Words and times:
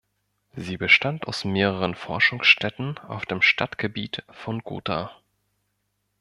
Sie 0.55 0.77
bestand 0.77 1.27
aus 1.27 1.45
mehreren 1.45 1.93
Forschungsstätten 1.93 2.97
auf 3.01 3.27
dem 3.27 3.43
Stadtgebiet 3.43 4.23
von 4.31 4.61
Gotha. 4.63 5.15